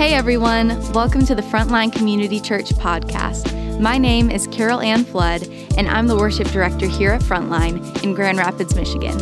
[0.00, 3.78] Hey everyone, welcome to the Frontline Community Church podcast.
[3.78, 5.46] My name is Carol Ann Flood,
[5.76, 9.20] and I'm the worship director here at Frontline in Grand Rapids, Michigan.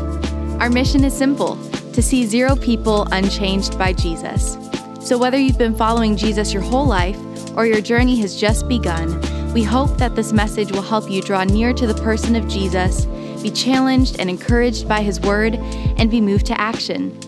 [0.60, 1.56] Our mission is simple
[1.94, 4.56] to see zero people unchanged by Jesus.
[5.00, 7.18] So, whether you've been following Jesus your whole life
[7.56, 9.20] or your journey has just begun,
[9.52, 13.04] we hope that this message will help you draw near to the person of Jesus,
[13.42, 17.18] be challenged and encouraged by his word, and be moved to action.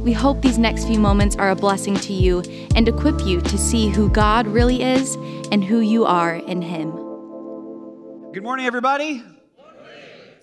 [0.00, 2.40] We hope these next few moments are a blessing to you
[2.74, 5.16] and equip you to see who God really is
[5.52, 6.90] and who you are in Him.
[8.32, 9.22] Good morning, everybody.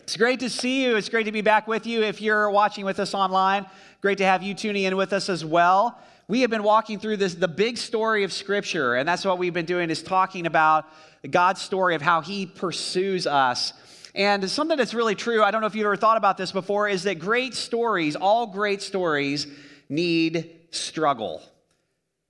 [0.04, 0.96] It's great to see you.
[0.96, 2.04] It's great to be back with you.
[2.04, 3.66] If you're watching with us online,
[4.00, 6.00] great to have you tuning in with us as well.
[6.28, 9.56] We have been walking through this the big story of Scripture, and that's what we've
[9.56, 10.86] been doing is talking about
[11.28, 13.74] God's story of how He pursues us.
[14.18, 16.90] And something that's really true, I don't know if you've ever thought about this before,
[16.90, 19.46] is that great stories, all great stories,
[19.90, 21.44] need struggle.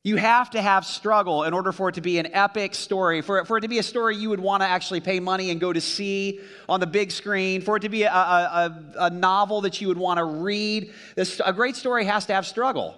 [0.04, 3.40] You have to have struggle in order for it to be an epic story, for
[3.40, 5.62] it, for it to be a story you would want to actually pay money and
[5.62, 9.62] go to see on the big screen, for it to be a, a, a novel
[9.62, 10.92] that you would want to read.
[11.16, 12.98] This, a great story has to have struggle.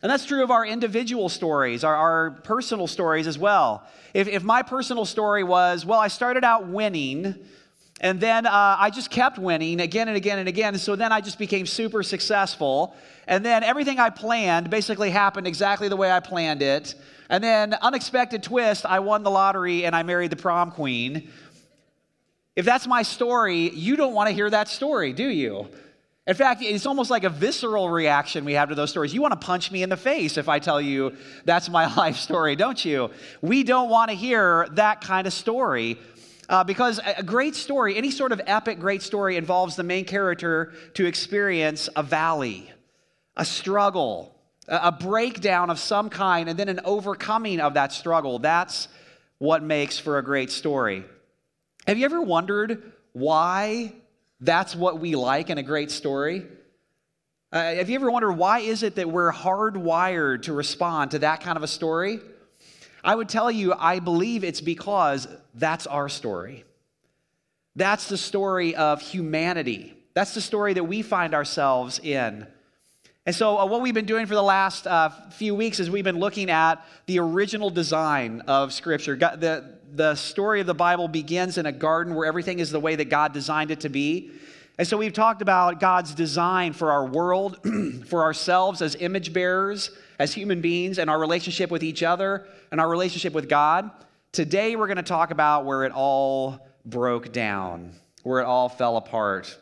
[0.00, 3.84] And that's true of our individual stories, our, our personal stories as well.
[4.14, 7.34] If, if my personal story was, well, I started out winning,
[8.00, 10.74] and then uh, I just kept winning again and again and again.
[10.74, 12.94] And so then I just became super successful.
[13.26, 16.94] And then everything I planned basically happened exactly the way I planned it.
[17.28, 21.30] And then, unexpected twist, I won the lottery and I married the prom queen.
[22.56, 25.68] If that's my story, you don't want to hear that story, do you?
[26.26, 29.14] In fact, it's almost like a visceral reaction we have to those stories.
[29.14, 32.16] You want to punch me in the face if I tell you that's my life
[32.16, 33.10] story, don't you?
[33.42, 35.98] We don't want to hear that kind of story.
[36.48, 40.72] Uh, because a great story, any sort of epic great story, involves the main character
[40.94, 42.70] to experience a valley,
[43.36, 44.34] a struggle,
[44.66, 48.38] a breakdown of some kind, and then an overcoming of that struggle.
[48.38, 48.88] That's
[49.36, 51.04] what makes for a great story.
[51.86, 53.92] Have you ever wondered why
[54.40, 56.46] that's what we like in a great story?
[57.52, 61.40] Uh, have you ever wondered why is it that we're hardwired to respond to that
[61.40, 62.20] kind of a story?
[63.08, 66.64] I would tell you, I believe it's because that's our story.
[67.74, 69.94] That's the story of humanity.
[70.12, 72.46] That's the story that we find ourselves in.
[73.24, 76.04] And so, uh, what we've been doing for the last uh, few weeks is we've
[76.04, 79.16] been looking at the original design of Scripture.
[79.16, 82.80] God, the, the story of the Bible begins in a garden where everything is the
[82.80, 84.32] way that God designed it to be.
[84.76, 87.58] And so, we've talked about God's design for our world,
[88.06, 92.80] for ourselves as image bearers, as human beings, and our relationship with each other, and
[92.80, 93.90] our relationship with God.
[94.32, 98.96] Today, we're going to talk about where it all broke down, where it all fell
[98.96, 99.58] apart.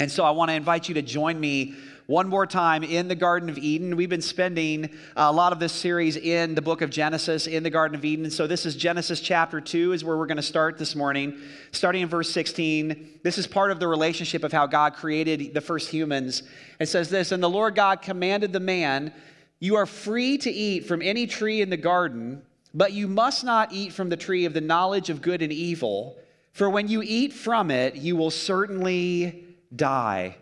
[0.00, 1.74] And so, I want to invite you to join me
[2.08, 3.94] one more time in the Garden of Eden.
[3.94, 7.68] We've been spending a lot of this series in the book of Genesis, in the
[7.68, 8.30] Garden of Eden.
[8.30, 11.38] So, this is Genesis chapter 2, is where we're going to start this morning.
[11.70, 15.60] Starting in verse 16, this is part of the relationship of how God created the
[15.60, 16.44] first humans.
[16.80, 19.12] It says this And the Lord God commanded the man,
[19.60, 22.42] You are free to eat from any tree in the garden,
[22.74, 26.16] but you must not eat from the tree of the knowledge of good and evil,
[26.52, 30.36] for when you eat from it, you will certainly die.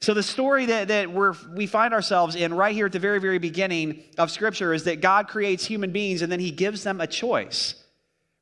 [0.00, 3.18] So, the story that, that we're, we find ourselves in right here at the very,
[3.18, 7.00] very beginning of Scripture is that God creates human beings and then He gives them
[7.00, 7.74] a choice.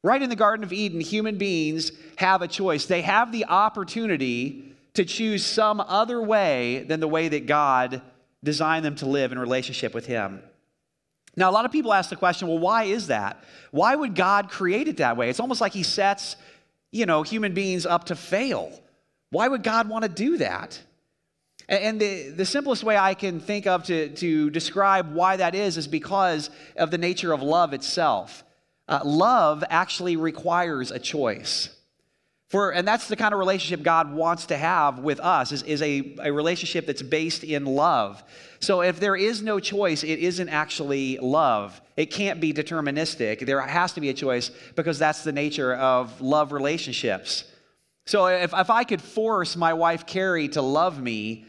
[0.03, 2.87] Right in the Garden of Eden, human beings have a choice.
[2.87, 8.03] They have the opportunity to choose some other way than the way that God
[8.43, 10.43] designed them to live in relationship with Him.
[11.37, 13.43] Now, a lot of people ask the question well, why is that?
[13.71, 15.29] Why would God create it that way?
[15.29, 16.37] It's almost like He sets,
[16.93, 18.73] you know, human beings up to fail.
[19.31, 20.81] Why would God want to do that?
[21.69, 25.77] And the, the simplest way I can think of to, to describe why that is
[25.77, 28.45] is because of the nature of love itself.
[28.87, 31.76] Uh, love actually requires a choice.
[32.49, 35.83] For, and that's the kind of relationship God wants to have with us is, is
[35.83, 38.23] a, a relationship that's based in love.
[38.61, 41.81] So if there is no choice, it isn't actually love.
[41.97, 43.45] It can't be deterministic.
[43.45, 47.45] There has to be a choice because that's the nature of love relationships.
[48.07, 51.47] So if, if I could force my wife Carrie to love me,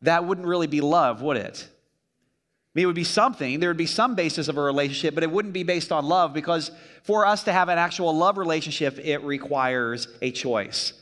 [0.00, 1.68] that wouldn't really be love, would it?
[2.68, 3.60] I mean, it would be something.
[3.60, 6.34] There would be some basis of a relationship, but it wouldn't be based on love
[6.34, 6.70] because
[7.02, 10.92] for us to have an actual love relationship, it requires a choice.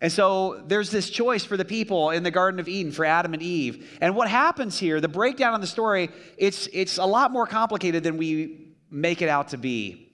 [0.00, 3.34] And so there's this choice for the people in the Garden of Eden, for Adam
[3.34, 3.98] and Eve.
[4.00, 8.02] And what happens here, the breakdown of the story, it's, it's a lot more complicated
[8.02, 10.12] than we make it out to be.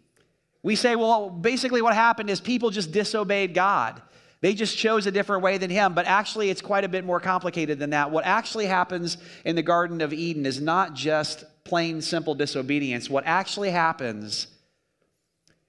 [0.63, 4.01] We say, well, basically what happened is people just disobeyed God.
[4.43, 7.21] They just chose a different way than him, but actually, it's quite a bit more
[7.21, 8.11] complicated than that.
[8.11, 13.09] What actually happens in the Garden of Eden is not just plain, simple disobedience.
[13.09, 14.49] What actually happens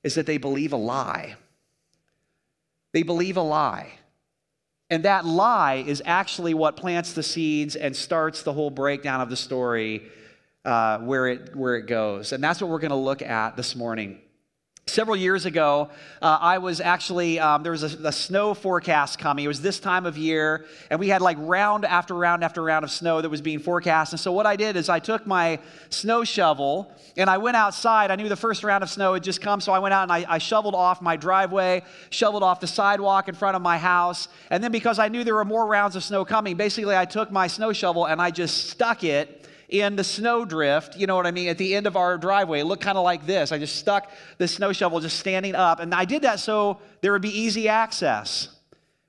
[0.03, 1.35] is that they believe a lie.
[2.93, 3.91] They believe a lie.
[4.89, 9.29] And that lie is actually what plants the seeds and starts the whole breakdown of
[9.29, 10.03] the story
[10.65, 12.31] uh, where, it, where it goes.
[12.31, 14.19] And that's what we're going to look at this morning.
[14.85, 15.89] Several years ago,
[16.21, 19.45] uh, I was actually, um, there was a, a, snow forecast coming.
[19.45, 22.83] It was this time of year, and we had like round after round after round
[22.83, 24.11] of snow that was being forecast.
[24.11, 25.59] And so, what I did is I took my
[25.89, 28.11] snow shovel and I went outside.
[28.11, 30.11] I knew the first round of snow had just come, so I went out and
[30.11, 34.27] I, I shoveled off my driveway, shoveled off the sidewalk in front of my house.
[34.49, 37.31] And then, because I knew there were more rounds of snow coming, basically I took
[37.31, 39.42] my snow shovel and I just stuck it
[39.73, 42.59] in the snowdrift, you know what I mean, at the end of our driveway.
[42.59, 43.51] It looked kind of like this.
[43.51, 45.79] I just stuck the snow shovel just standing up.
[45.79, 48.49] And I did that so there would be easy access,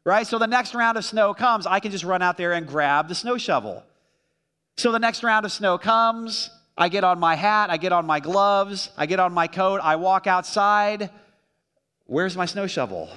[0.05, 0.27] right?
[0.27, 3.09] So the next round of snow comes, I can just run out there and grab
[3.09, 3.85] the snow shovel.
[4.79, 8.07] So the next round of snow comes, I get on my hat, I get on
[8.07, 11.11] my gloves, I get on my coat, I walk outside.
[12.07, 13.11] Where's my snow shovel?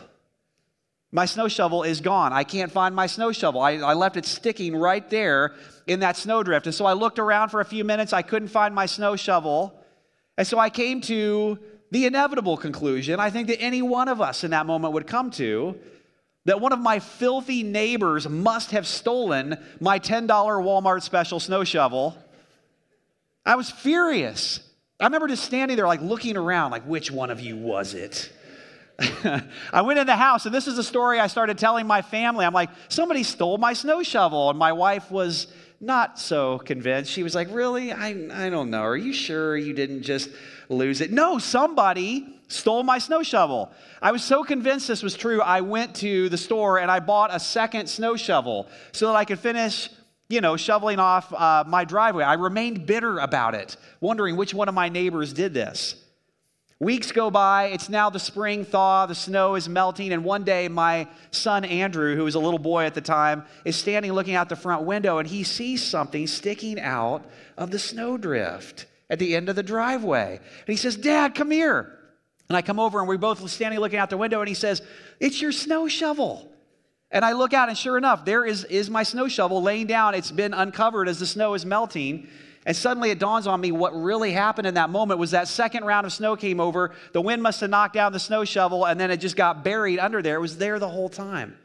[1.17, 2.31] My snow shovel is gone.
[2.31, 3.59] I can't find my snow shovel.
[3.59, 5.55] I, I, left it sticking right there
[5.87, 6.67] in that snowdrift.
[6.67, 8.13] And so I looked around for a few minutes.
[8.13, 9.73] I couldn't find my snow shovel.
[10.37, 11.57] And so I came to
[11.89, 15.31] the inevitable conclusion I think that any one of us in that moment would come
[15.31, 15.79] to
[16.45, 22.15] that one of my filthy neighbors must have stolen my $10 Walmart special snow shovel.
[23.43, 24.59] I was furious.
[24.99, 28.31] I remember just standing there, like looking around, like, which one of you was it?
[29.73, 32.45] I went in the house, and this is a story I started telling my family.
[32.45, 34.49] I'm like, somebody stole my snow shovel.
[34.49, 35.47] And my wife was
[35.79, 37.11] not so convinced.
[37.11, 37.91] She was like, Really?
[37.91, 38.81] I, I don't know.
[38.81, 40.29] Are you sure you didn't just
[40.69, 41.11] lose it?
[41.11, 43.71] No, somebody stole my snow shovel.
[44.01, 47.33] I was so convinced this was true, I went to the store and I bought
[47.33, 49.89] a second snow shovel so that I could finish
[50.29, 52.23] you know, shoveling off uh, my driveway.
[52.23, 55.95] I remained bitter about it, wondering which one of my neighbors did this.
[56.79, 60.67] Weeks go by, it's now the spring thaw, the snow is melting, and one day
[60.67, 64.47] my son Andrew, who was a little boy at the time, is standing looking out
[64.47, 67.25] the front window and he sees something sticking out
[67.57, 70.37] of the snowdrift at the end of the driveway.
[70.37, 71.97] And he says, Dad, come here.
[72.47, 74.83] And I come over and we're both standing looking out the window and he says,
[75.19, 76.51] It's your snow shovel.
[77.09, 80.13] And I look out and sure enough, there is, is my snow shovel laying down.
[80.13, 82.27] It's been uncovered as the snow is melting.
[82.67, 85.85] And suddenly it dawns on me what really happened in that moment was that second
[85.85, 86.91] round of snow came over.
[87.13, 89.99] The wind must have knocked down the snow shovel and then it just got buried
[89.99, 90.35] under there.
[90.35, 91.57] It was there the whole time.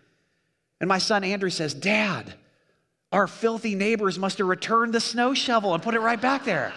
[0.81, 2.35] And my son Andrew says, Dad,
[3.11, 6.73] our filthy neighbors must have returned the snow shovel and put it right back there.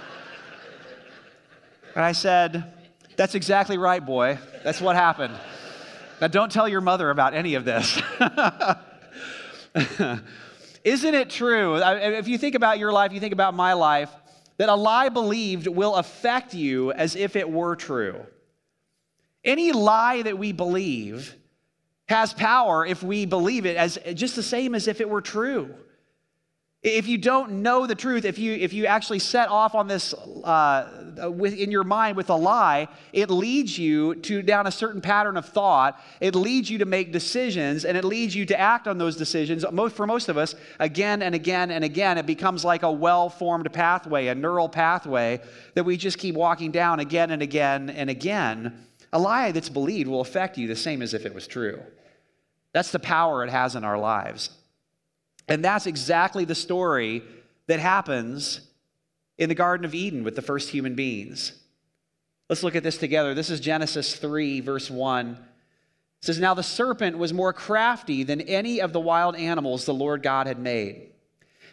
[1.93, 2.73] and I said,
[3.17, 4.39] That's exactly right, boy.
[4.63, 5.35] That's what happened.
[6.19, 8.01] Now, don't tell your mother about any of this.
[10.85, 11.77] Isn't it true?
[11.77, 14.11] If you think about your life, you think about my life,
[14.57, 18.23] that a lie believed will affect you as if it were true.
[19.43, 21.35] Any lie that we believe
[22.07, 25.73] has power if we believe it as just the same as if it were true.
[26.85, 30.13] If you don't know the truth, if you, if you actually set off on this
[30.13, 30.87] uh,
[31.17, 35.47] in your mind with a lie, it leads you to down a certain pattern of
[35.47, 35.99] thought.
[36.21, 39.65] It leads you to make decisions and it leads you to act on those decisions.
[39.71, 43.29] Most, for most of us, again and again and again, it becomes like a well
[43.29, 45.41] formed pathway, a neural pathway
[45.73, 48.85] that we just keep walking down again and again and again.
[49.11, 51.81] A lie that's believed will affect you the same as if it was true.
[52.73, 54.51] That's the power it has in our lives.
[55.47, 57.23] And that's exactly the story
[57.67, 58.61] that happens
[59.37, 61.53] in the Garden of Eden with the first human beings.
[62.49, 63.33] Let's look at this together.
[63.33, 65.31] This is Genesis 3, verse 1.
[65.31, 69.93] It says, Now the serpent was more crafty than any of the wild animals the
[69.93, 71.09] Lord God had made.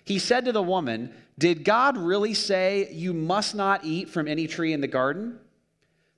[0.04, 4.46] He said to the woman, Did God really say you must not eat from any
[4.46, 5.38] tree in the garden?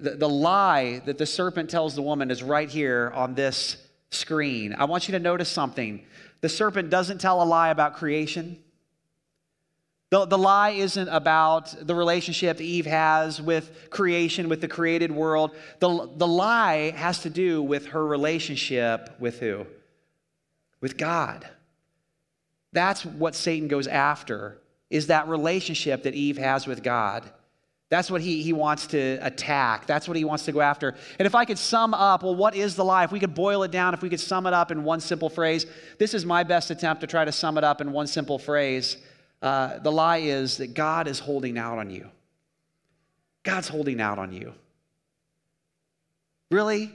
[0.00, 3.76] the, the lie that the serpent tells the woman is right here on this
[4.10, 4.74] screen.
[4.76, 6.04] I want you to notice something.
[6.40, 8.58] The serpent doesn't tell a lie about creation.
[10.10, 15.52] The, the lie isn't about the relationship Eve has with creation, with the created world.
[15.78, 19.66] The, the lie has to do with her relationship with who?
[20.80, 21.48] With God.
[22.72, 27.30] That's what Satan goes after, is that relationship that Eve has with God.
[27.90, 29.86] That's what he, he wants to attack.
[29.86, 30.94] That's what he wants to go after.
[31.18, 33.02] And if I could sum up, well, what is the lie?
[33.02, 35.28] If we could boil it down, if we could sum it up in one simple
[35.28, 35.66] phrase,
[35.98, 38.96] this is my best attempt to try to sum it up in one simple phrase.
[39.42, 42.08] Uh, the lie is that God is holding out on you.
[43.42, 44.54] God's holding out on you.
[46.52, 46.92] Really?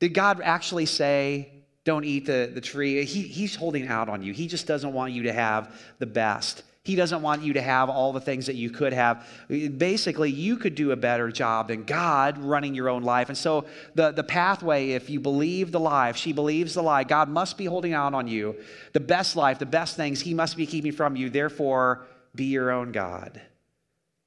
[0.00, 1.50] Did God actually say,
[1.84, 3.04] don't eat the, the tree?
[3.04, 4.32] He, he's holding out on you.
[4.32, 6.62] He just doesn't want you to have the best.
[6.84, 9.24] He doesn't want you to have all the things that you could have.
[9.48, 13.28] Basically, you could do a better job than God running your own life.
[13.28, 17.04] And so, the, the pathway, if you believe the lie, if she believes the lie,
[17.04, 18.56] God must be holding out on you.
[18.94, 21.30] The best life, the best things, He must be keeping from you.
[21.30, 23.40] Therefore, be your own God.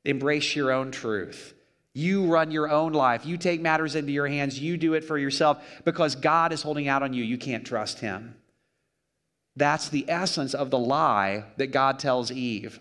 [0.05, 1.53] Embrace your own truth.
[1.93, 3.25] You run your own life.
[3.25, 4.59] You take matters into your hands.
[4.59, 7.23] You do it for yourself because God is holding out on you.
[7.23, 8.35] You can't trust Him.
[9.55, 12.79] That's the essence of the lie that God tells Eve.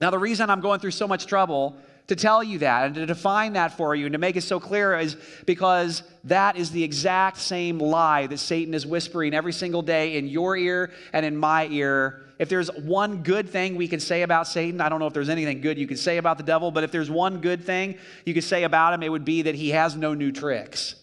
[0.00, 1.76] Now, the reason I'm going through so much trouble
[2.08, 4.60] to tell you that and to define that for you and to make it so
[4.60, 9.82] clear is because that is the exact same lie that Satan is whispering every single
[9.82, 12.22] day in your ear and in my ear.
[12.38, 15.30] If there's one good thing we can say about Satan, I don't know if there's
[15.30, 18.34] anything good you can say about the devil, but if there's one good thing you
[18.34, 20.94] could say about him, it would be that he has no new tricks.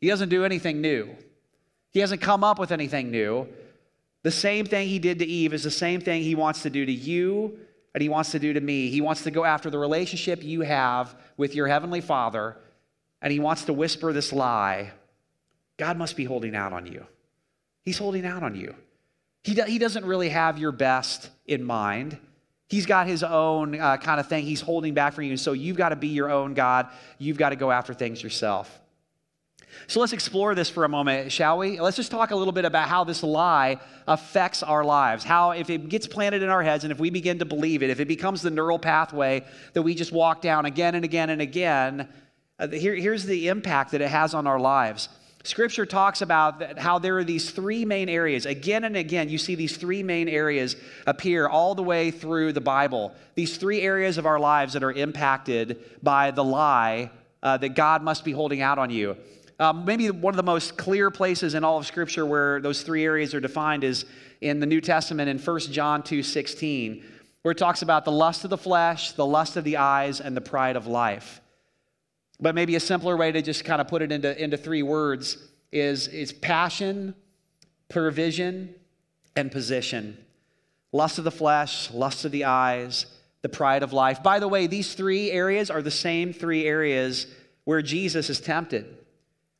[0.00, 1.14] He doesn't do anything new,
[1.90, 3.46] he hasn't come up with anything new.
[4.22, 6.84] The same thing he did to Eve is the same thing he wants to do
[6.84, 7.58] to you
[7.94, 8.90] and he wants to do to me.
[8.90, 12.56] He wants to go after the relationship you have with your heavenly Father,
[13.22, 14.92] and he wants to whisper this lie
[15.78, 17.06] God must be holding out on you.
[17.84, 18.74] He's holding out on you.
[19.44, 22.18] He, do, he doesn't really have your best in mind.
[22.68, 25.30] He's got his own uh, kind of thing he's holding back from you.
[25.30, 26.88] And So you've got to be your own God.
[27.18, 28.80] You've got to go after things yourself.
[29.86, 31.80] So let's explore this for a moment, shall we?
[31.80, 35.24] Let's just talk a little bit about how this lie affects our lives.
[35.24, 37.90] How, if it gets planted in our heads and if we begin to believe it,
[37.90, 41.40] if it becomes the neural pathway that we just walk down again and again and
[41.40, 42.08] again,
[42.58, 45.08] uh, here, here's the impact that it has on our lives.
[45.44, 48.44] Scripture talks about how there are these three main areas.
[48.44, 52.60] Again and again, you see these three main areas appear all the way through the
[52.60, 53.14] Bible.
[53.34, 57.10] These three areas of our lives that are impacted by the lie
[57.42, 59.16] uh, that God must be holding out on you.
[59.60, 63.04] Um, maybe one of the most clear places in all of Scripture where those three
[63.04, 64.04] areas are defined is
[64.40, 67.04] in the New Testament in 1 John 2 16,
[67.42, 70.36] where it talks about the lust of the flesh, the lust of the eyes, and
[70.36, 71.40] the pride of life.
[72.40, 75.38] But maybe a simpler way to just kind of put it into, into three words
[75.72, 77.16] is, is passion,
[77.88, 78.74] provision,
[79.34, 80.16] and position.
[80.92, 83.06] Lust of the flesh, lust of the eyes,
[83.42, 84.22] the pride of life.
[84.22, 87.26] By the way, these three areas are the same three areas
[87.64, 88.86] where Jesus is tempted.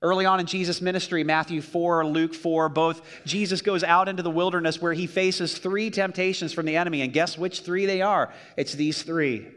[0.00, 4.31] Early on in Jesus' ministry, Matthew 4, Luke 4, both Jesus goes out into the
[4.31, 7.02] wilderness where he faces three temptations from the enemy.
[7.02, 8.33] And guess which three they are?
[8.57, 9.49] It's these three.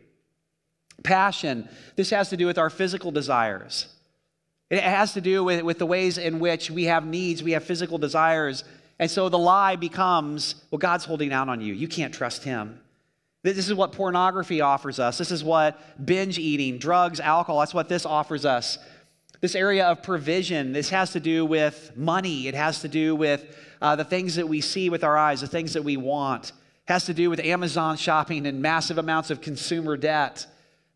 [1.03, 1.69] Passion.
[1.95, 3.87] This has to do with our physical desires.
[4.71, 7.63] It has to do with, with the ways in which we have needs, we have
[7.63, 8.63] physical desires.
[8.97, 11.73] And so the lie becomes, well, God's holding out on you.
[11.73, 12.79] You can't trust him.
[13.43, 15.17] This is what pornography offers us.
[15.17, 18.79] This is what binge eating, drugs, alcohol, that's what this offers us
[19.41, 20.71] this area of provision.
[20.71, 24.47] This has to do with money, it has to do with uh, the things that
[24.47, 26.49] we see with our eyes, the things that we want.
[26.49, 30.45] It has to do with Amazon shopping and massive amounts of consumer debt.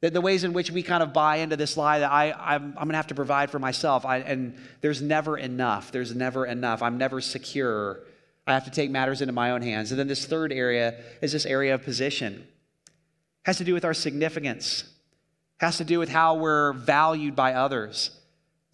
[0.02, 2.66] The, the ways in which we kind of buy into this lie that I, I'm,
[2.70, 4.06] I'm going to have to provide for myself.
[4.06, 5.92] I, and there's never enough.
[5.92, 6.82] There's never enough.
[6.82, 8.02] I'm never secure.
[8.46, 9.92] I have to take matters into my own hands.
[9.92, 12.34] And then this third area is this area of position.
[12.36, 12.44] It
[13.46, 14.84] has to do with our significance.
[15.60, 18.12] Has to do with how we're valued by others.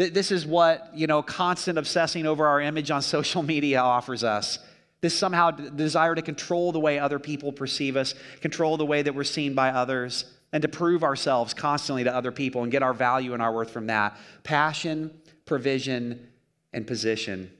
[0.09, 4.59] This is what, you know, constant obsessing over our image on social media offers us.
[5.01, 9.15] This somehow desire to control the way other people perceive us, control the way that
[9.15, 12.93] we're seen by others, and to prove ourselves constantly to other people and get our
[12.93, 14.15] value and our worth from that.
[14.43, 15.11] Passion,
[15.45, 16.27] provision,
[16.71, 17.51] and position.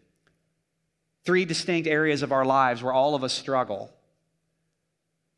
[1.24, 3.91] Three distinct areas of our lives where all of us struggle.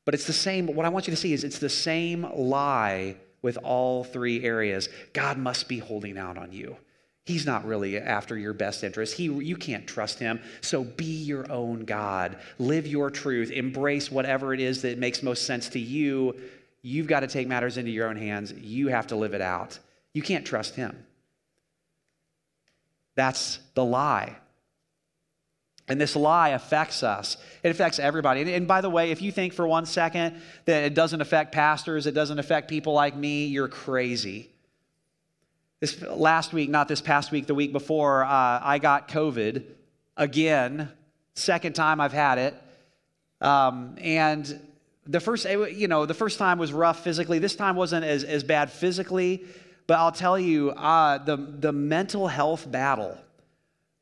[0.06, 3.16] But it's the same, what I want you to see is it's the same lie
[3.42, 4.90] with all three areas.
[5.14, 6.78] God must be holding out on you.
[7.26, 9.16] He's not really after your best interest.
[9.16, 10.42] He, you can't trust him.
[10.62, 12.38] So be your own God.
[12.60, 13.50] Live your truth.
[13.50, 16.36] Embrace whatever it is that makes most sense to you.
[16.82, 18.52] You've got to take matters into your own hands.
[18.52, 19.80] You have to live it out.
[20.14, 21.06] You can't trust him.
[23.16, 24.36] That's the lie.
[25.88, 27.38] And this lie affects us.
[27.62, 28.42] It affects everybody.
[28.42, 31.54] And, and, by the way, if you think for one second that it doesn't affect
[31.54, 34.53] pastors, it doesn't affect people like me, you're crazy.
[35.84, 38.30] This last week, not this past week, the week before, uh,
[38.64, 39.66] I got COVID
[40.16, 40.88] again.
[41.36, 42.56] Second time I've had it.
[43.42, 44.62] Um, and
[45.06, 47.40] the first, you know, the first time was rough physically.
[47.40, 49.44] This time wasn't as, as bad physically,
[49.86, 53.18] but I'll tell you, uh, the, the mental health battle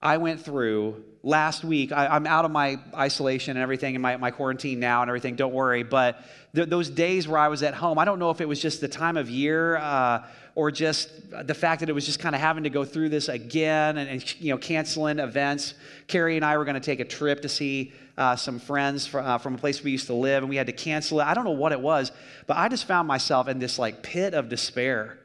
[0.03, 4.17] I went through last week, I, am out of my isolation and everything, and my,
[4.17, 5.81] my quarantine now and everything, don't worry.
[5.81, 6.23] But
[6.53, 8.81] th- those days where I was at home, I don't know if it was just
[8.81, 11.09] the time of year uh, or just
[11.47, 14.09] the fact that it was just kind of having to go through this again and,
[14.09, 15.73] and you know, canceling events.
[16.07, 19.25] Carrie and I were going to take a trip to see uh, some friends from,
[19.25, 21.23] uh, from a place we used to live, and we had to cancel it.
[21.23, 22.11] I don't know what it was,
[22.47, 25.17] but I just found myself in this like pit of despair.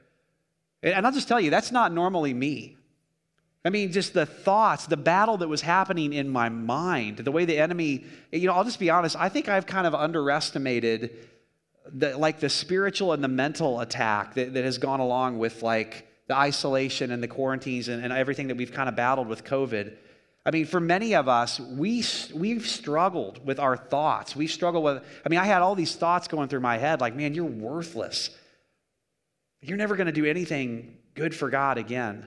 [0.83, 2.76] And I'll just tell you, that's not normally me.
[3.64, 7.45] I mean, just the thoughts, the battle that was happening in my mind, the way
[7.45, 11.11] the enemy, you know, I'll just be honest, I think I've kind of underestimated
[11.93, 16.07] the, like the spiritual and the mental attack that, that has gone along with like
[16.28, 19.97] the isolation and the quarantines and, and everything that we've kind of battled with COVID.
[20.45, 24.37] I mean, for many of us, we, we've struggled with our thoughts.
[24.37, 27.16] We've struggled with, I mean, I had all these thoughts going through my head like,
[27.16, 28.31] man, you're worthless.
[29.61, 32.26] You're never going to do anything good for God again.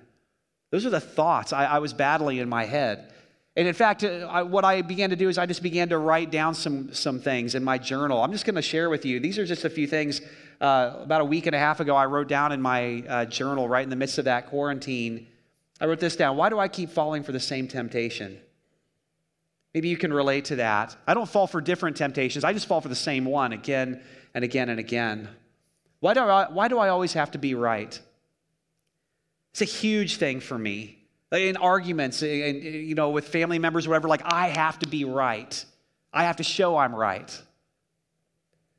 [0.71, 3.13] Those are the thoughts I, I was battling in my head.
[3.59, 5.97] And in fact, uh, I, what I began to do is I just began to
[5.97, 8.23] write down some, some things in my journal.
[8.23, 9.19] I'm just going to share with you.
[9.19, 10.21] These are just a few things.
[10.61, 13.67] Uh, about a week and a half ago, I wrote down in my uh, journal,
[13.67, 15.27] right in the midst of that quarantine,
[15.81, 16.37] I wrote this down.
[16.37, 18.39] Why do I keep falling for the same temptation?
[19.73, 20.95] Maybe you can relate to that.
[21.05, 24.01] I don't fall for different temptations, I just fall for the same one again
[24.33, 25.27] and again and again.
[25.99, 27.99] Why do I, why do I always have to be right?
[29.51, 30.98] It's a huge thing for me.
[31.31, 35.05] In arguments, and you know, with family members, or whatever, like I have to be
[35.05, 35.63] right.
[36.11, 37.41] I have to show I'm right.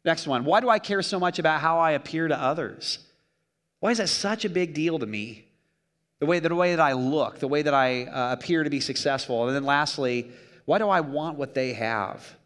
[0.05, 0.45] Next one.
[0.45, 2.99] Why do I care so much about how I appear to others?
[3.79, 5.47] Why is that such a big deal to me?
[6.19, 8.81] The way, the way that I look, the way that I uh, appear to be
[8.81, 9.47] successful.
[9.47, 10.31] And then lastly,
[10.65, 12.37] why do I want what they have?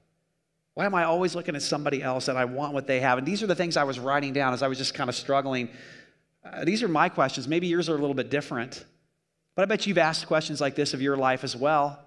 [0.75, 3.19] Why am I always looking at somebody else and I want what they have?
[3.19, 5.17] And these are the things I was writing down as I was just kind of
[5.17, 5.71] struggling
[6.45, 7.49] uh, these are my questions.
[7.49, 8.85] Maybe yours are a little bit different.
[9.55, 12.01] But I bet you've asked questions like this of your life as well.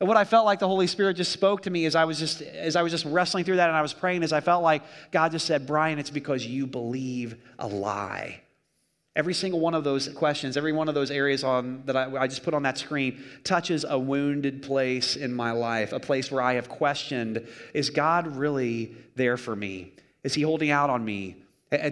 [0.00, 2.18] And what I felt like the Holy Spirit just spoke to me as I was
[2.18, 4.62] just as I was just wrestling through that and I was praying is I felt
[4.62, 8.42] like God just said, "Brian, it's because you believe a lie."
[9.16, 12.28] Every single one of those questions, every one of those areas on that I, I
[12.28, 16.40] just put on that screen touches a wounded place in my life, a place where
[16.40, 19.92] I have questioned, is God really there for me?
[20.22, 21.34] Is he holding out on me?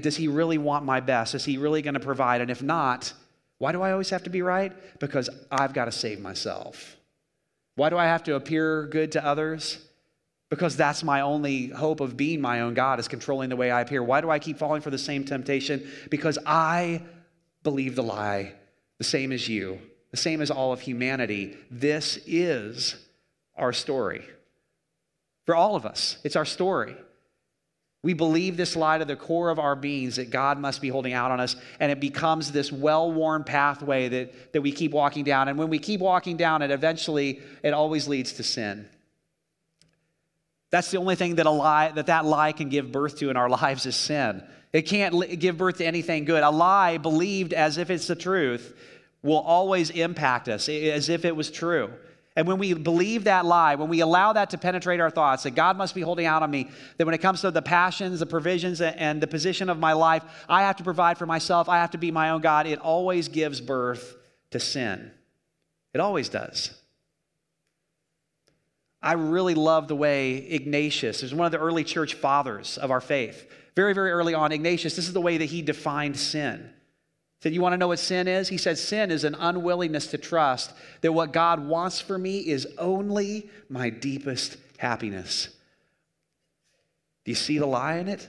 [0.01, 1.35] Does he really want my best?
[1.35, 2.41] Is he really going to provide?
[2.41, 3.13] And if not,
[3.59, 4.73] why do I always have to be right?
[4.99, 6.97] Because I've got to save myself.
[7.75, 9.79] Why do I have to appear good to others?
[10.49, 13.81] Because that's my only hope of being my own God, is controlling the way I
[13.81, 14.03] appear.
[14.03, 15.91] Why do I keep falling for the same temptation?
[16.11, 17.03] Because I
[17.63, 18.53] believe the lie,
[18.99, 21.57] the same as you, the same as all of humanity.
[21.71, 22.95] This is
[23.57, 24.25] our story.
[25.47, 26.97] For all of us, it's our story.
[28.03, 31.13] We believe this lie to the core of our beings that God must be holding
[31.13, 35.25] out on us, and it becomes this well worn pathway that, that we keep walking
[35.25, 35.49] down.
[35.49, 38.89] And when we keep walking down it, eventually it always leads to sin.
[40.71, 43.37] That's the only thing that a lie that that lie can give birth to in
[43.37, 44.43] our lives is sin.
[44.73, 46.43] It can't give birth to anything good.
[46.43, 48.75] A lie believed as if it's the truth
[49.23, 51.91] will always impact us as if it was true.
[52.37, 55.53] And when we believe that lie, when we allow that to penetrate our thoughts, that
[55.53, 56.69] God must be holding out on me,
[56.99, 60.23] that when it comes to the passions, the provisions, and the position of my life,
[60.47, 63.29] I have to provide for myself, I have to be my own God, it always
[63.29, 64.17] gives birth
[64.51, 65.11] to sin.
[65.95, 66.79] It always does.
[69.01, 73.01] I really love the way Ignatius, is one of the early church fathers of our
[73.01, 76.71] faith, very, very early on, Ignatius, this is the way that he defined sin
[77.47, 78.49] said, You want to know what sin is?
[78.49, 82.67] He said, Sin is an unwillingness to trust that what God wants for me is
[82.77, 85.49] only my deepest happiness.
[87.25, 88.29] Do you see the lie in it?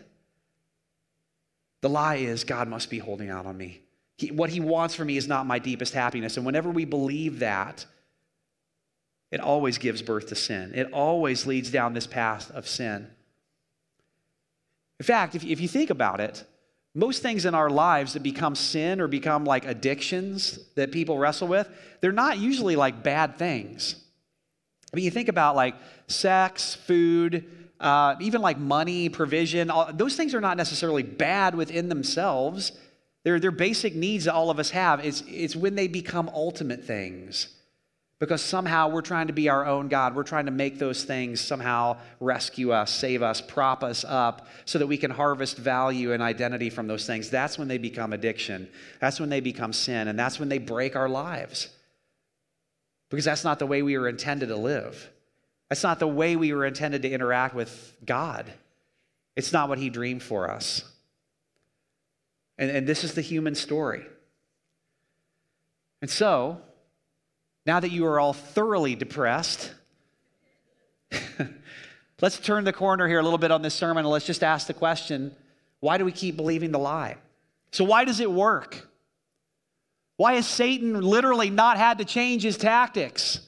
[1.82, 3.82] The lie is God must be holding out on me.
[4.20, 6.38] He, what he wants for me is not my deepest happiness.
[6.38, 7.88] And whenever we believe that,
[9.32, 10.74] it always gives birth to sin.
[10.76, 13.08] It always leads down this path of sin.
[15.00, 16.44] In fact, if, if you think about it,
[16.98, 21.48] most things in our lives that become sin or become like addictions that people wrestle
[21.48, 21.70] with,
[22.02, 23.96] they're not usually like bad things.
[24.92, 25.76] I mean, you think about like
[26.08, 27.46] sex, food,
[27.80, 32.72] uh, even like money, provision, all, those things are not necessarily bad within themselves.
[33.24, 35.06] They're, they're basic needs that all of us have.
[35.06, 37.57] It's, it's when they become ultimate things
[38.20, 40.16] because somehow we're trying to be our own God.
[40.16, 44.80] We're trying to make those things somehow rescue us, save us, prop us up so
[44.80, 47.30] that we can harvest value and identity from those things.
[47.30, 48.70] That's when they become addiction.
[49.00, 50.08] That's when they become sin.
[50.08, 51.70] And that's when they break our lives.
[53.10, 55.12] Because that's not the way we were intended to live.
[55.70, 58.52] That's not the way we were intended to interact with God.
[59.36, 60.84] It's not what He dreamed for us.
[62.58, 64.06] And, and this is the human story.
[66.02, 66.62] And so,
[67.68, 69.74] now that you are all thoroughly depressed,
[72.22, 74.68] let's turn the corner here a little bit on this sermon and let's just ask
[74.68, 75.36] the question
[75.82, 77.18] why do we keep believing the lie?
[77.72, 78.88] So, why does it work?
[80.16, 83.42] Why has Satan literally not had to change his tactics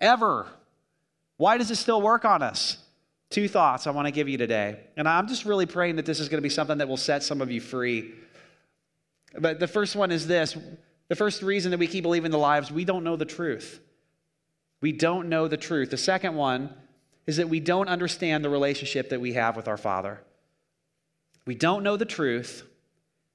[0.00, 0.46] ever?
[1.38, 2.78] Why does it still work on us?
[3.30, 4.78] Two thoughts I want to give you today.
[4.96, 7.24] And I'm just really praying that this is going to be something that will set
[7.24, 8.12] some of you free.
[9.36, 10.56] But the first one is this
[11.08, 13.80] the first reason that we keep believing the lies, we don't know the truth.
[14.80, 15.90] We don't know the truth.
[15.90, 16.70] The second one
[17.26, 20.20] is that we don't understand the relationship that we have with our Father.
[21.46, 22.64] We don't know the truth,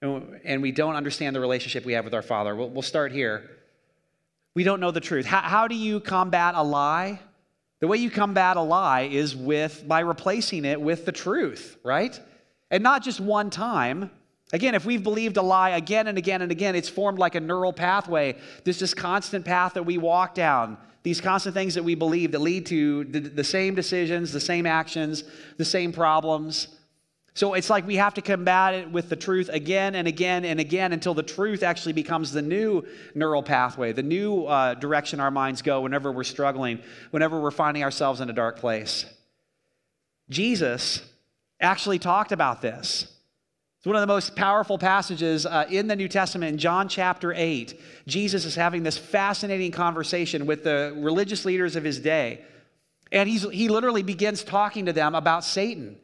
[0.01, 2.55] and we don't understand the relationship we have with our Father.
[2.55, 3.49] We'll, we'll start here.
[4.55, 5.25] We don't know the truth.
[5.25, 7.19] How, how do you combat a lie?
[7.79, 12.19] The way you combat a lie is with by replacing it with the truth, right?
[12.71, 14.11] And not just one time.
[14.51, 17.39] Again, if we've believed a lie again and again and again, it's formed like a
[17.39, 18.35] neural pathway.
[18.63, 22.65] This constant path that we walk down, these constant things that we believe that lead
[22.67, 25.23] to the, the same decisions, the same actions,
[25.57, 26.67] the same problems.
[27.35, 30.59] So it's like we have to combat it with the truth again and again and
[30.59, 35.31] again until the truth actually becomes the new neural pathway, the new uh, direction our
[35.31, 36.81] minds go whenever we're struggling,
[37.11, 39.05] whenever we're finding ourselves in a dark place.
[40.29, 41.03] Jesus
[41.61, 43.18] actually talked about this.
[43.79, 46.53] It's one of the most powerful passages uh, in the New Testament.
[46.53, 51.83] In John chapter 8, Jesus is having this fascinating conversation with the religious leaders of
[51.83, 52.41] his day.
[53.11, 55.97] And he's, he literally begins talking to them about Satan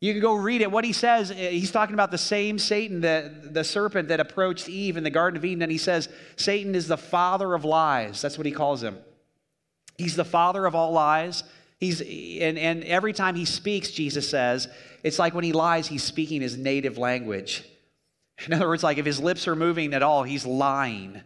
[0.00, 0.70] you can go read it.
[0.70, 4.68] What he says, eh, he's talking about the same Satan, the, the serpent that approached
[4.68, 5.62] Eve in the Garden of Eden.
[5.62, 8.22] And he says, Satan is the father of lies.
[8.22, 8.96] That's what he calls him.
[9.96, 11.42] He's the father of all lies.
[11.80, 14.68] He's, and, and every time he speaks, Jesus says,
[15.02, 17.64] it's like when he lies, he's speaking his native language.
[18.46, 21.22] In other words, like if his lips are moving at all, he's lying.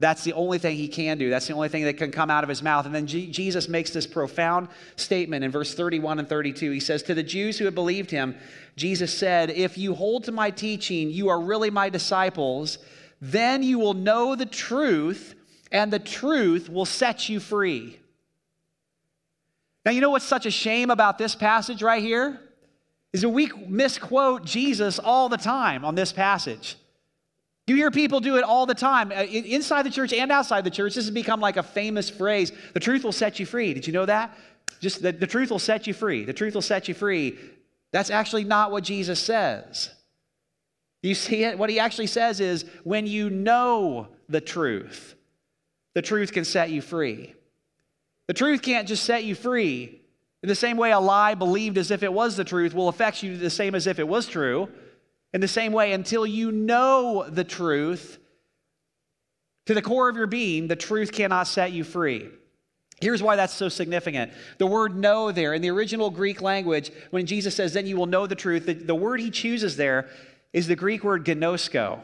[0.00, 1.28] That's the only thing he can do.
[1.28, 2.86] That's the only thing that can come out of his mouth.
[2.86, 6.70] And then G- Jesus makes this profound statement in verse 31 and 32.
[6.70, 8.36] He says, To the Jews who had believed him,
[8.76, 12.78] Jesus said, If you hold to my teaching, you are really my disciples.
[13.20, 15.34] Then you will know the truth,
[15.72, 17.98] and the truth will set you free.
[19.84, 22.40] Now, you know what's such a shame about this passage right here?
[23.18, 26.76] Is that we misquote Jesus all the time on this passage.
[27.66, 30.70] You hear people do it all the time, uh, inside the church and outside the
[30.70, 30.94] church.
[30.94, 33.74] This has become like a famous phrase the truth will set you free.
[33.74, 34.38] Did you know that?
[34.80, 36.22] Just the, the truth will set you free.
[36.24, 37.36] The truth will set you free.
[37.90, 39.90] That's actually not what Jesus says.
[41.02, 41.58] You see it?
[41.58, 45.16] What he actually says is when you know the truth,
[45.94, 47.34] the truth can set you free.
[48.28, 50.02] The truth can't just set you free.
[50.42, 53.22] In the same way a lie believed as if it was the truth will affect
[53.22, 54.68] you the same as if it was true.
[55.32, 58.18] In the same way, until you know the truth,
[59.66, 62.30] to the core of your being, the truth cannot set you free.
[63.00, 64.32] Here's why that's so significant.
[64.56, 68.06] The word know there, in the original Greek language, when Jesus says, then you will
[68.06, 70.08] know the truth, the, the word he chooses there
[70.52, 72.00] is the Greek word gnosko.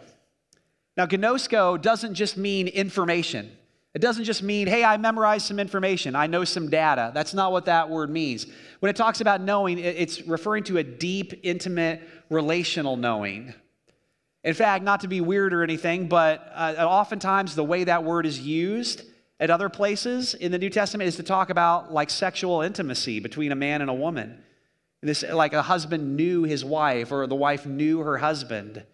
[0.97, 3.51] Now, gnosko doesn't just mean information.
[3.94, 7.12] It doesn't just mean, hey, I memorized some information, I know some data.
[7.14, 8.46] That's not what that word means.
[8.80, 13.54] When it talks about knowing, it's referring to a deep, intimate, relational knowing.
[14.42, 18.26] In fact, not to be weird or anything, but uh, oftentimes the way that word
[18.26, 19.02] is used
[19.40, 23.52] at other places in the New Testament is to talk about like sexual intimacy between
[23.52, 24.42] a man and a woman.
[25.02, 28.85] This, like a husband knew his wife, or the wife knew her husband.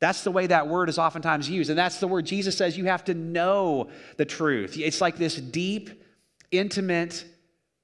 [0.00, 1.70] That's the way that word is oftentimes used.
[1.70, 4.76] And that's the word Jesus says you have to know the truth.
[4.76, 6.02] It's like this deep,
[6.50, 7.24] intimate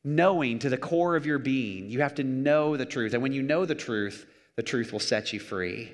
[0.02, 1.88] knowing to the core of your being.
[1.90, 3.14] You have to know the truth.
[3.14, 5.92] And when you know the truth, the truth will set you free.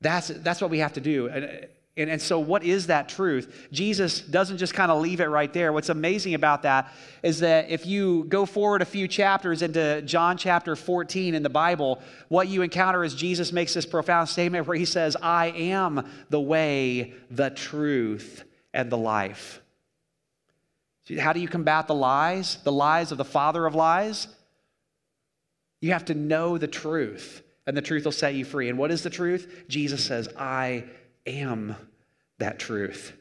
[0.00, 1.28] That's, that's what we have to do.
[1.28, 1.66] Uh,
[1.98, 3.66] And, and, so, what is that truth?
[3.72, 5.72] Jesus doesn't just kind of leave it right there.
[5.72, 6.92] What's amazing about that
[7.24, 11.50] is that if you go forward a few chapters into John chapter 14 in the
[11.50, 16.08] Bible, what you encounter is Jesus makes this profound statement where he says, I am
[16.30, 19.60] the way, the truth, and the life.
[21.18, 22.58] How do you combat the lies?
[22.62, 24.28] The lies of the father of lies?
[25.80, 28.68] You have to know the truth, and the truth will set you free.
[28.68, 29.64] And what is the truth?
[29.68, 30.84] Jesus says, I
[31.26, 31.76] am
[32.38, 33.12] that truth.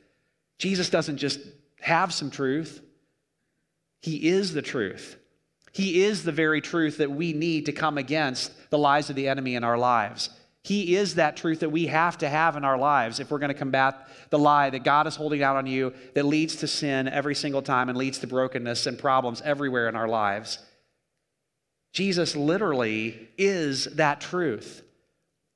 [0.60, 1.40] Jesus doesn't just
[1.80, 2.82] have some truth,
[4.02, 5.18] He is the truth.
[5.74, 9.28] He is the very truth that we need to come against the lies of the
[9.28, 10.32] enemy in our lives.
[10.64, 13.54] He is that truth that we have to have in our lives if we're going
[13.54, 17.08] to combat the lie that God is holding out on you that leads to sin
[17.08, 20.60] every single time and leads to brokenness and problems everywhere in our lives.
[21.94, 24.82] Jesus literally is that truth.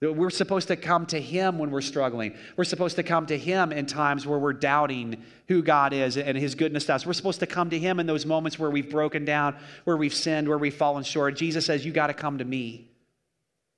[0.01, 2.33] We're supposed to come to Him when we're struggling.
[2.55, 6.35] We're supposed to come to Him in times where we're doubting who God is and
[6.35, 7.05] His goodness to us.
[7.05, 10.13] We're supposed to come to Him in those moments where we've broken down, where we've
[10.13, 11.35] sinned, where we've fallen short.
[11.35, 12.89] Jesus says, You got to come to me.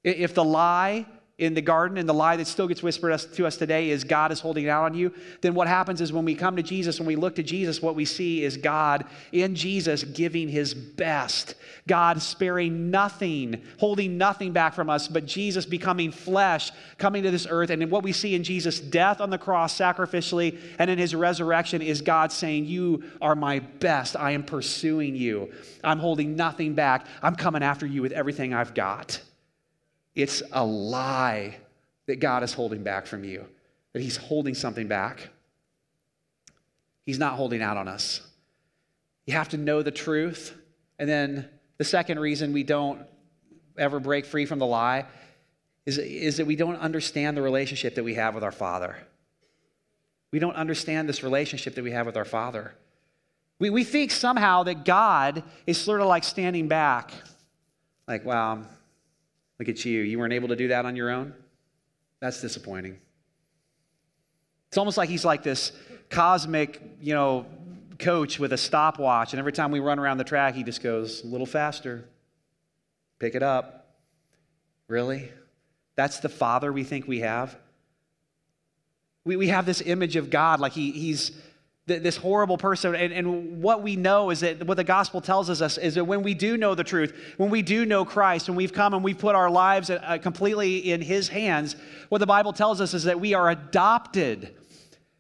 [0.05, 1.05] If the lie
[1.43, 4.31] in the garden and the lie that still gets whispered to us today is God
[4.31, 7.07] is holding out on you, then what happens is when we come to Jesus, when
[7.07, 11.55] we look to Jesus, what we see is God in Jesus giving his best.
[11.87, 17.45] God sparing nothing, holding nothing back from us, but Jesus becoming flesh, coming to this
[17.49, 17.69] earth.
[17.69, 21.81] And what we see in Jesus' death on the cross sacrificially and in his resurrection
[21.81, 24.15] is God saying, You are my best.
[24.15, 25.51] I am pursuing you.
[25.83, 27.05] I'm holding nothing back.
[27.21, 29.21] I'm coming after you with everything I've got.
[30.15, 31.57] It's a lie
[32.05, 33.45] that God is holding back from you,
[33.93, 35.29] that He's holding something back.
[37.05, 38.21] He's not holding out on us.
[39.25, 40.55] You have to know the truth.
[40.99, 43.01] And then the second reason we don't
[43.77, 45.05] ever break free from the lie
[45.85, 48.95] is, is that we don't understand the relationship that we have with our Father.
[50.31, 52.73] We don't understand this relationship that we have with our Father.
[53.59, 57.11] We, we think somehow that God is sort of like standing back,
[58.07, 58.63] like, wow,
[59.63, 60.01] Look at you.
[60.01, 61.33] You weren't able to do that on your own?
[62.19, 62.99] That's disappointing.
[64.67, 65.71] It's almost like he's like this
[66.09, 67.45] cosmic, you know,
[67.97, 69.31] coach with a stopwatch.
[69.31, 72.03] And every time we run around the track, he just goes a little faster.
[73.19, 73.95] Pick it up.
[74.89, 75.31] Really?
[75.95, 77.55] That's the father we think we have?
[79.23, 81.31] We, we have this image of God like he, he's
[81.85, 82.95] this horrible person.
[82.95, 86.23] And, and, what we know is that what the gospel tells us is that when
[86.23, 89.17] we do know the truth, when we do know Christ, when we've come and we've
[89.17, 91.75] put our lives uh, completely in his hands,
[92.07, 94.55] what the Bible tells us is that we are adopted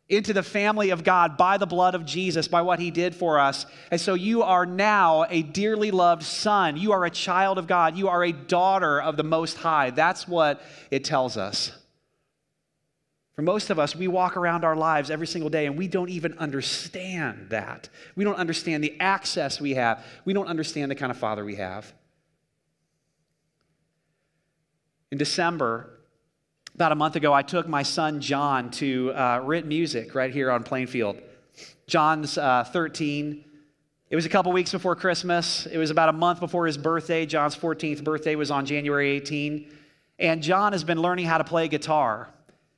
[0.07, 3.39] into the family of God by the blood of Jesus, by what he did for
[3.39, 3.65] us.
[3.91, 6.77] And so you are now a dearly loved son.
[6.77, 7.97] You are a child of God.
[7.97, 9.89] You are a daughter of the Most High.
[9.89, 11.71] That's what it tells us.
[13.35, 16.09] For most of us, we walk around our lives every single day and we don't
[16.09, 17.89] even understand that.
[18.15, 20.05] We don't understand the access we have.
[20.23, 21.91] We don't understand the kind of father we have.
[25.11, 25.89] In December,
[26.75, 30.63] about a month ago, I took my son John to uh, Music right here on
[30.63, 31.19] Plainfield.
[31.87, 33.45] John's uh, 13.
[34.09, 35.65] It was a couple weeks before Christmas.
[35.65, 37.25] It was about a month before his birthday.
[37.25, 39.71] John's 14th birthday was on January 18.
[40.19, 42.32] And John has been learning how to play guitar.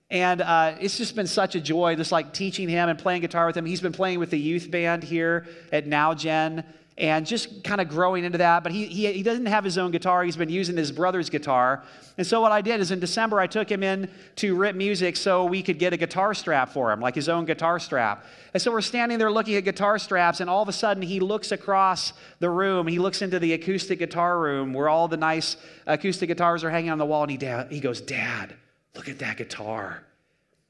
[0.10, 3.48] And uh, it's just been such a joy, just like teaching him and playing guitar
[3.48, 3.66] with him.
[3.66, 6.64] He's been playing with the youth band here at Now NowGen
[6.98, 8.64] and just kind of growing into that.
[8.64, 10.24] But he, he, he doesn't have his own guitar.
[10.24, 11.84] He's been using his brother's guitar.
[12.18, 15.18] And so what I did is in December, I took him in to Rip Music
[15.18, 18.26] so we could get a guitar strap for him, like his own guitar strap.
[18.54, 21.20] And so we're standing there looking at guitar straps, and all of a sudden he
[21.20, 22.88] looks across the room.
[22.88, 26.92] He looks into the acoustic guitar room where all the nice acoustic guitars are hanging
[26.92, 27.38] on the wall, and he,
[27.70, 28.56] he goes, Dad,
[28.96, 30.04] Look at that guitar.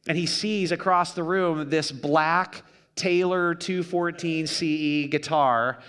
[0.08, 2.64] And he sees across the room this black
[2.96, 5.80] Taylor 214 CE guitar.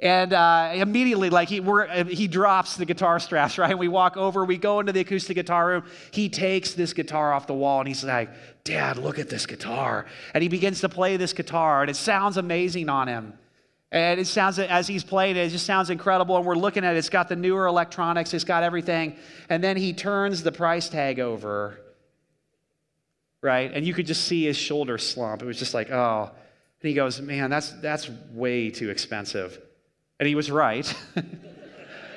[0.00, 1.60] And uh, immediately, like he,
[2.08, 3.70] he drops the guitar straps, right?
[3.70, 5.84] And we walk over, we go into the acoustic guitar room.
[6.10, 8.30] He takes this guitar off the wall and he's like,
[8.64, 10.06] Dad, look at this guitar.
[10.34, 13.34] And he begins to play this guitar, and it sounds amazing on him.
[13.92, 16.36] And it sounds, as he's playing it, it just sounds incredible.
[16.36, 19.16] And we're looking at it, it's got the newer electronics, it's got everything.
[19.48, 21.80] And then he turns the price tag over,
[23.42, 23.70] right?
[23.72, 25.42] And you could just see his shoulder slump.
[25.42, 26.30] It was just like, oh.
[26.82, 29.60] And he goes, man, that's, that's way too expensive.
[30.20, 30.94] And he was right.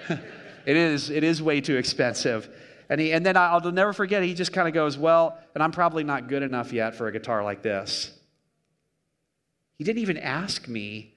[0.09, 2.49] it, is, it is way too expensive.
[2.88, 5.71] And, he, and then I'll never forget, he just kind of goes, well, and I'm
[5.71, 8.12] probably not good enough yet for a guitar like this.
[9.79, 11.12] He didn't even ask me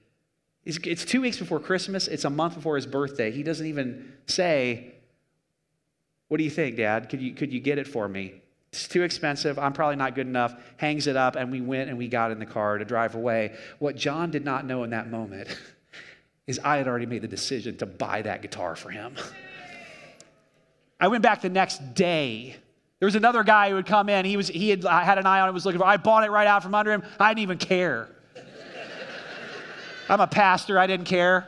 [0.67, 3.31] it's two weeks before Christmas, it's a month before his birthday.
[3.31, 4.95] He doesn't even say,
[6.27, 7.09] What do you think, Dad?
[7.09, 8.41] Could you, could you get it for me?
[8.73, 9.57] It's too expensive.
[9.57, 10.55] I'm probably not good enough.
[10.75, 13.55] Hangs it up, and we went and we got in the car to drive away.
[13.79, 15.47] What John did not know in that moment
[16.47, 19.15] is I had already made the decision to buy that guitar for him.
[20.99, 22.57] I went back the next day.
[22.99, 24.25] There was another guy who would come in.
[24.25, 26.25] He, was, he had I had an eye on it, was looking for I bought
[26.25, 27.03] it right out from under him.
[27.19, 28.09] I didn't even care.
[30.09, 31.47] I'm a pastor, I didn't care.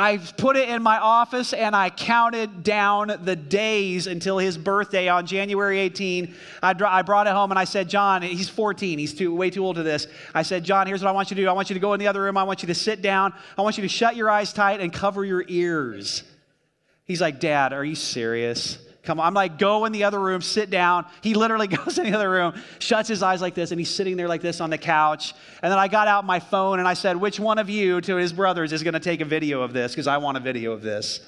[0.00, 5.08] I put it in my office and I counted down the days until his birthday
[5.08, 6.36] on January 18.
[6.62, 9.64] I, I, brought it home and I said, John, he's 14, he's too, way too
[9.64, 10.06] old to this.
[10.32, 11.48] I said, John, here's what I want you to do.
[11.48, 12.36] I want you to go in the other room.
[12.36, 13.34] I want you to sit down.
[13.58, 16.22] I want you to shut your eyes tight and cover your ears.
[17.04, 18.78] He's like, Dad, are you serious?
[19.08, 19.26] Come on.
[19.26, 21.06] I'm like, go in the other room, sit down.
[21.22, 24.18] He literally goes in the other room, shuts his eyes like this, and he's sitting
[24.18, 25.32] there like this on the couch.
[25.62, 28.16] And then I got out my phone and I said, which one of you to
[28.16, 29.92] his brothers is going to take a video of this?
[29.92, 31.20] Because I want a video of this.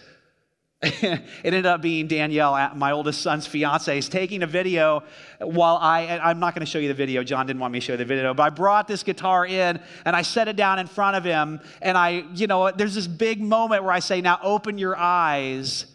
[0.82, 5.02] it ended up being Danielle, uh, my oldest son's fiance, is taking a video
[5.38, 7.24] while I, I'm not going to show you the video.
[7.24, 9.80] John didn't want me to show you the video, but I brought this guitar in
[10.04, 11.60] and I set it down in front of him.
[11.80, 15.86] And I, you know, there's this big moment where I say, now open your eyes.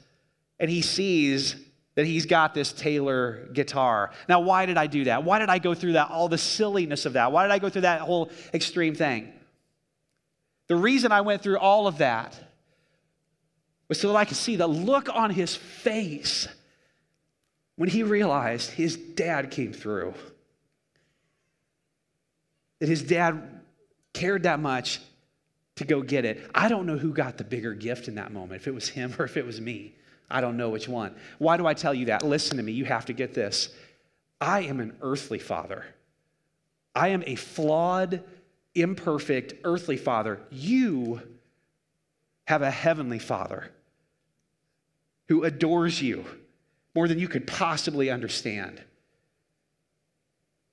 [0.59, 1.64] And he sees
[1.95, 4.11] that he's got this Taylor guitar.
[4.27, 5.23] Now, why did I do that?
[5.23, 7.31] Why did I go through that, all the silliness of that?
[7.31, 9.31] Why did I go through that whole extreme thing?
[10.67, 12.37] The reason I went through all of that
[13.87, 16.47] was so that I could see the look on his face
[17.75, 20.13] when he realized his dad came through.
[22.79, 23.61] That his dad
[24.13, 24.99] cared that much
[25.75, 26.49] to go get it.
[26.53, 29.13] I don't know who got the bigger gift in that moment, if it was him
[29.19, 29.95] or if it was me.
[30.29, 31.15] I don't know which one.
[31.37, 32.23] Why do I tell you that?
[32.23, 33.69] Listen to me, you have to get this.
[34.41, 35.85] I am an earthly father.
[36.93, 38.23] I am a flawed,
[38.73, 40.41] imperfect earthly father.
[40.49, 41.21] You
[42.45, 43.71] have a heavenly father
[45.27, 46.25] who adores you
[46.93, 48.81] more than you could possibly understand.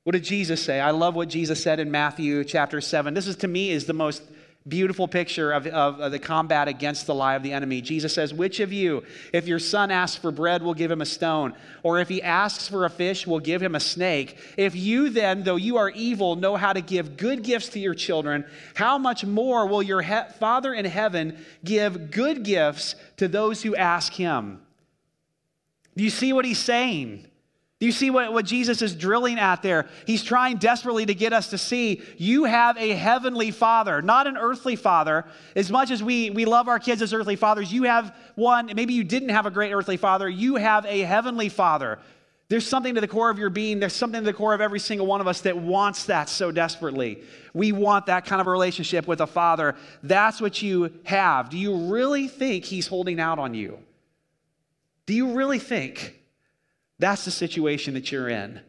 [0.05, 0.81] What did Jesus say?
[0.81, 3.15] I love what Jesus said in Matthew chapter 7.
[3.15, 4.23] This is to me is the most
[4.69, 7.81] beautiful picture of, of, of, the combat against the lie of the enemy.
[7.81, 11.07] Jesus says, Which of you, if your son asks for bread, will give him a
[11.07, 11.55] stone?
[11.83, 14.39] Or if he asks for a fish, will give him a snake?
[14.57, 17.95] If you then, though you are evil, know how to give good gifts to your
[17.95, 18.45] children,
[18.75, 23.75] how much more will your he- Father in heaven give good gifts to those who
[23.75, 24.61] ask him?
[25.97, 27.27] Do you see what he's saying?
[27.83, 29.87] Do you see what, what Jesus is drilling at there?
[30.07, 34.37] He's trying desperately to get us to see you have a heavenly father, not an
[34.37, 35.25] earthly father.
[35.57, 38.95] As much as we, we love our kids as earthly fathers, you have one, maybe
[38.95, 41.99] you didn't have a great earthly father, you have a heavenly father.
[42.49, 44.79] There's something to the core of your being, there's something to the core of every
[44.79, 47.25] single one of us that wants that so desperately.
[47.53, 49.75] We want that kind of a relationship with a father.
[50.05, 51.51] That's what you have.
[51.51, 53.81] Do you really think he's holding out on you?
[55.05, 56.22] Do you really think?
[57.03, 58.61] That's the situation that you're in.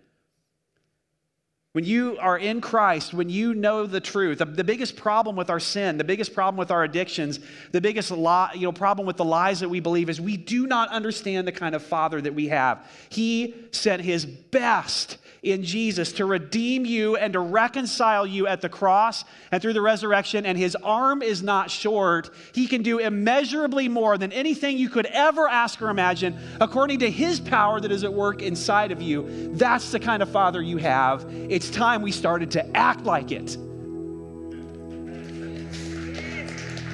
[1.74, 5.50] When you are in Christ, when you know the truth, the, the, biggest problem with
[5.50, 7.40] our sin, the biggest problem with our addictions,
[7.72, 10.90] the biggest you know, problem with the lies that we believe is we do not
[10.90, 12.88] understand the kind of father that we have.
[13.10, 18.70] He sent his best in Jesus to redeem you and to reconcile you at the
[18.70, 20.46] cross and through the resurrection.
[20.46, 22.30] And his arm is not short.
[22.54, 27.12] He can do immeasurably more than anything you could ever ask or imagine according to
[27.12, 29.52] his power that is at work inside of you.
[29.54, 31.26] That's the kind of father you have.
[31.50, 33.58] It's time we started to act like it.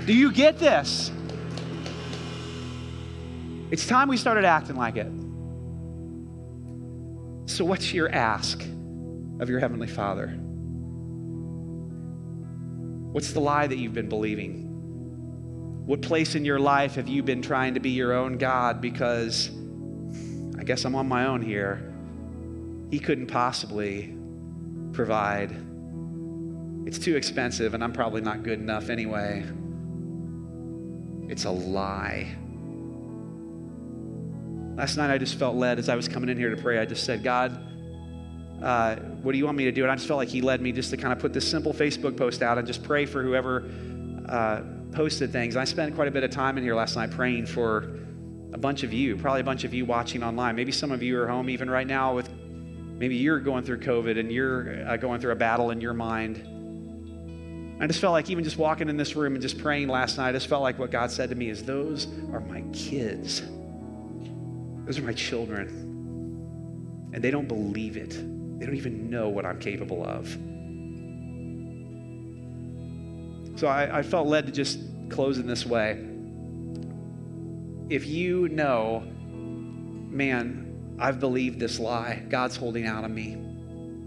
[0.06, 1.12] Do you get this?
[3.72, 5.12] It's time we started acting like it.
[7.48, 8.64] So, what's your ask
[9.40, 10.28] of your Heavenly Father?
[13.12, 14.66] What's the lie that you've been believing?
[15.86, 19.50] What place in your life have you been trying to be your own God because
[20.60, 21.94] I guess I'm on my own here?
[22.92, 24.16] He couldn't possibly
[24.93, 25.56] provide.
[26.86, 29.45] It's too expensive, and I'm probably not good enough anyway.
[31.30, 32.36] It's a lie.
[34.75, 36.80] Last night I just felt led as I was coming in here to pray.
[36.80, 37.52] I just said, God,
[38.63, 39.84] uh, what do you want me to do?
[39.84, 41.73] And I just felt like He led me just to kind of put this simple
[41.73, 43.69] Facebook post out and just pray for whoever
[44.28, 45.56] uh, posted things.
[45.56, 47.99] And I spent quite a bit of time in here last night praying for
[48.54, 50.56] a bunch of you, probably a bunch of you watching online.
[50.56, 52.30] Maybe some of you are home even right now with
[53.00, 56.46] maybe you're going through COVID and you're uh, going through a battle in your mind.
[57.82, 60.30] I just felt like even just walking in this room and just praying last night,
[60.30, 63.42] I just felt like what God said to me is, Those are my kids.
[64.86, 67.10] Those are my children.
[67.14, 68.10] And they don't believe it.
[68.60, 70.28] They don't even know what I'm capable of.
[73.58, 76.06] So I, I felt led to just close in this way.
[77.90, 79.04] If you know,
[80.10, 80.69] man,
[81.00, 83.38] I've believed this lie, God's holding out on me,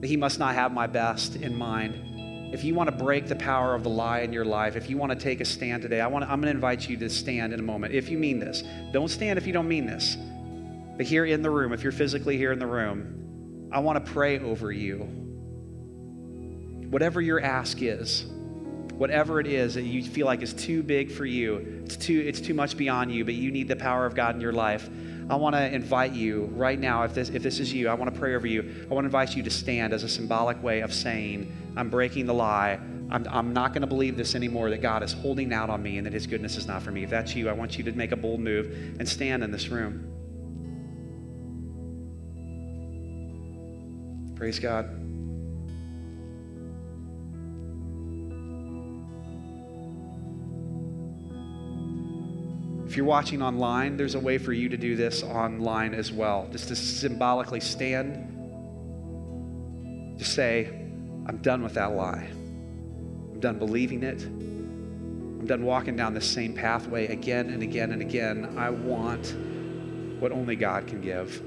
[0.00, 2.52] that He must not have my best in mind.
[2.55, 4.98] If you want to break the power of the lie in your life, if you
[4.98, 7.08] want to take a stand today, I want to, I'm going to invite you to
[7.08, 7.94] stand in a moment.
[7.94, 8.62] If you mean this,
[8.92, 10.19] don't stand if you don't mean this.
[10.98, 14.12] But here in the room, if you're physically here in the room, I want to
[14.12, 14.98] pray over you.
[16.90, 18.27] Whatever your ask is,
[18.96, 22.40] whatever it is that you feel like is too big for you, it's too, it's
[22.40, 24.88] too much beyond you, but you need the power of God in your life,
[25.30, 28.12] I want to invite you right now, if this, if this is you, I want
[28.12, 28.86] to pray over you.
[28.90, 32.26] I want to invite you to stand as a symbolic way of saying, I'm breaking
[32.26, 32.78] the lie.
[33.10, 35.98] I'm, I'm not going to believe this anymore that God is holding out on me
[35.98, 37.04] and that His goodness is not for me.
[37.04, 39.68] If that's you, I want you to make a bold move and stand in this
[39.68, 40.08] room.
[44.36, 45.02] Praise God.
[52.92, 56.46] If you're watching online, there's a way for you to do this online as well.
[56.52, 58.18] Just to symbolically stand,
[60.18, 60.66] just say,
[61.24, 62.28] I'm done with that lie.
[62.30, 64.22] I'm done believing it.
[64.22, 68.58] I'm done walking down the same pathway again and again and again.
[68.58, 69.34] I want
[70.20, 71.42] what only God can give.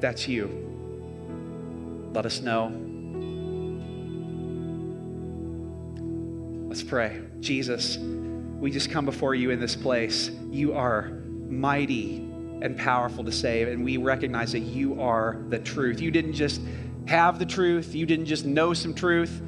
[0.00, 2.10] That's you.
[2.12, 2.72] Let us know.
[6.68, 7.22] Let's pray.
[7.38, 7.96] Jesus,
[8.58, 10.30] we just come before you in this place.
[10.50, 11.10] You are
[11.48, 12.16] mighty
[12.62, 16.00] and powerful to save, and we recognize that you are the truth.
[16.00, 16.60] You didn't just
[17.06, 19.42] have the truth, you didn't just know some truth,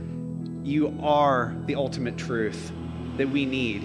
[0.63, 2.71] you are the ultimate truth
[3.17, 3.83] that we need.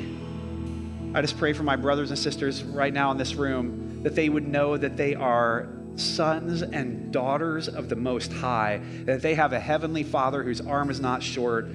[1.16, 4.30] I just pray for my brothers and sisters right now in this room that they
[4.30, 9.54] would know that they are sons and daughters of the Most High, that they have
[9.54, 11.68] a heavenly Father whose arm is not short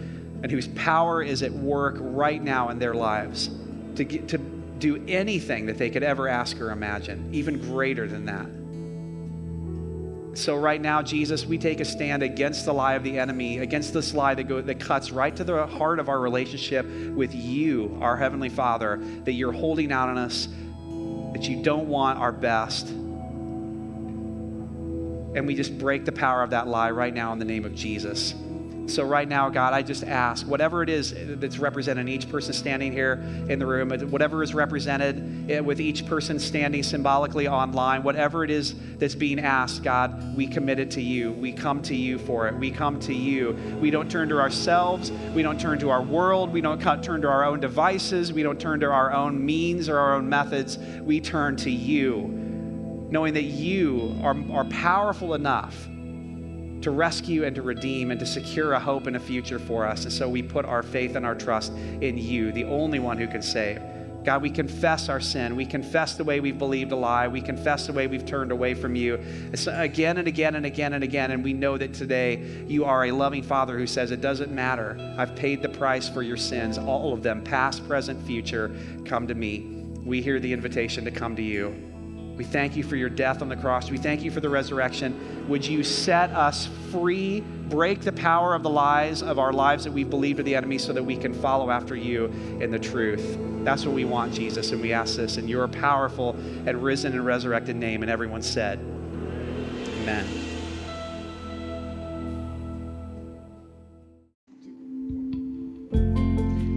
[0.42, 3.50] and whose power is at work right now in their lives
[3.96, 8.26] to, get, to do anything that they could ever ask or imagine, even greater than
[8.26, 8.46] that.
[10.38, 13.92] So, right now, Jesus, we take a stand against the lie of the enemy, against
[13.92, 17.98] this lie that, go, that cuts right to the heart of our relationship with you,
[18.00, 20.46] our Heavenly Father, that you're holding out on us,
[21.32, 22.88] that you don't want our best.
[25.34, 27.74] And we just break the power of that lie right now in the name of
[27.74, 28.32] Jesus.
[28.88, 32.54] So, right now, God, I just ask whatever it is that's represented in each person
[32.54, 38.02] standing here in the room, whatever is represented eh, with each person standing symbolically online,
[38.02, 41.32] whatever it is that's being asked, God, we commit it to you.
[41.32, 42.54] We come to you for it.
[42.54, 43.52] We come to you.
[43.78, 45.12] We don't turn to ourselves.
[45.34, 46.50] We don't turn to our world.
[46.50, 48.32] We don't turn to our own devices.
[48.32, 50.78] We don't turn to our own means or our own methods.
[51.02, 52.22] We turn to you,
[53.10, 55.88] knowing that you are, are powerful enough
[56.82, 60.04] to rescue and to redeem and to secure a hope and a future for us.
[60.04, 63.26] And so we put our faith and our trust in you, the only one who
[63.26, 63.80] can save.
[64.24, 65.56] God, we confess our sin.
[65.56, 67.28] We confess the way we've believed a lie.
[67.28, 69.18] We confess the way we've turned away from you
[69.68, 71.30] again and again and again and again.
[71.30, 74.98] And we know that today you are a loving Father who says, It doesn't matter.
[75.16, 78.70] I've paid the price for your sins, all of them, past, present, future.
[79.06, 79.60] Come to me.
[80.04, 81.87] We hear the invitation to come to you.
[82.38, 83.90] We thank you for your death on the cross.
[83.90, 85.44] We thank you for the resurrection.
[85.48, 89.92] Would you set us free, break the power of the lies of our lives that
[89.92, 92.26] we've believed are the enemy so that we can follow after you
[92.60, 93.36] in the truth?
[93.64, 97.26] That's what we want, Jesus, and we ask this in your powerful and risen and
[97.26, 98.02] resurrected name.
[98.02, 98.78] And everyone said,
[100.02, 100.24] Amen.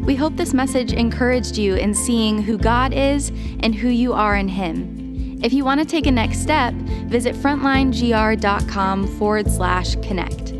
[0.06, 4.36] We hope this message encouraged you in seeing who God is and who you are
[4.36, 5.01] in Him.
[5.44, 10.52] If you want to take a next step, visit frontlinegr.com forward slash connect.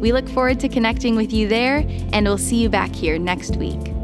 [0.00, 3.56] We look forward to connecting with you there, and we'll see you back here next
[3.56, 3.99] week.